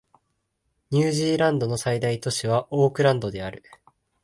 [0.89, 3.61] ニュージーランドの最大都市はオークランドである